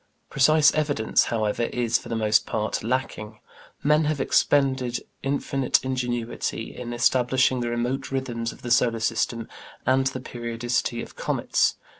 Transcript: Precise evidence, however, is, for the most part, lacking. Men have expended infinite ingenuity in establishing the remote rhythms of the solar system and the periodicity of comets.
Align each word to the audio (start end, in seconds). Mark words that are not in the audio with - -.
Precise 0.31 0.73
evidence, 0.73 1.25
however, 1.25 1.65
is, 1.65 1.99
for 1.99 2.09
the 2.09 2.15
most 2.15 2.47
part, 2.47 2.81
lacking. 2.83 3.37
Men 3.83 4.05
have 4.05 4.19
expended 4.19 5.01
infinite 5.21 5.79
ingenuity 5.85 6.75
in 6.75 6.91
establishing 6.91 7.59
the 7.59 7.69
remote 7.69 8.11
rhythms 8.11 8.51
of 8.51 8.63
the 8.63 8.71
solar 8.71 8.99
system 8.99 9.47
and 9.85 10.07
the 10.07 10.19
periodicity 10.19 11.03
of 11.03 11.15
comets. 11.15 11.75